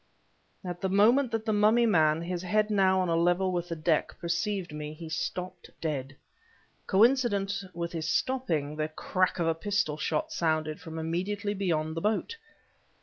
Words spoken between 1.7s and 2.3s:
man